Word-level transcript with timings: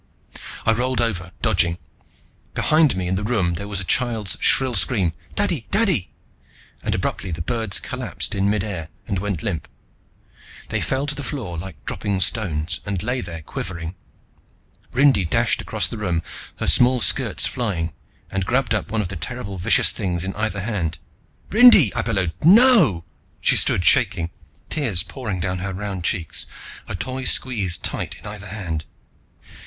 I 0.65 0.71
rolled 0.73 0.99
over, 0.99 1.31
dodging. 1.43 1.77
Behind 2.55 2.95
me 2.97 3.07
in 3.07 3.13
the 3.17 3.23
room 3.23 3.53
there 3.53 3.67
was 3.67 3.79
a 3.79 3.83
child's 3.83 4.35
shrill 4.39 4.73
scream: 4.73 5.13
"Daddy! 5.35 5.67
Daddy!" 5.69 6.11
And 6.81 6.95
abruptly 6.95 7.29
the 7.29 7.43
birds 7.43 7.79
collapsed 7.79 8.33
in 8.33 8.49
midair 8.49 8.89
and 9.07 9.19
went 9.19 9.43
limp. 9.43 9.67
They 10.69 10.81
fell 10.81 11.05
to 11.05 11.13
the 11.13 11.21
floor 11.21 11.55
like 11.55 11.85
dropping 11.85 12.19
stones 12.21 12.79
and 12.83 13.03
lay 13.03 13.21
there 13.21 13.43
quivering. 13.43 13.93
Rindy 14.91 15.23
dashed 15.23 15.61
across 15.61 15.87
the 15.87 15.99
room, 15.99 16.23
her 16.55 16.65
small 16.65 17.01
skirts 17.01 17.45
flying, 17.45 17.93
and 18.31 18.43
grabbed 18.43 18.73
up 18.73 18.89
one 18.91 19.01
of 19.01 19.09
the 19.09 19.15
terrible 19.15 19.59
vicious 19.59 19.91
things 19.91 20.23
in 20.23 20.33
either 20.33 20.61
hand. 20.61 20.97
"Rindy!" 21.51 21.93
I 21.93 22.01
bellowed. 22.01 22.33
"No!" 22.43 23.05
She 23.39 23.55
stood 23.55 23.85
shaking, 23.85 24.31
tears 24.67 25.03
pouring 25.03 25.39
down 25.39 25.59
her 25.59 25.75
round 25.75 26.03
cheeks, 26.03 26.47
a 26.87 26.95
Toy 26.95 27.23
squeezed 27.23 27.83
tight 27.83 28.15
in 28.17 28.25
either 28.25 28.47
hand. 28.47 28.85